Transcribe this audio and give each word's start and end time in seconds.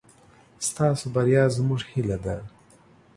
ستاسو 0.67 1.05
بريا 1.15 1.43
زموږ 1.55 1.81
هيله 1.91 2.17
ده. 2.25 2.37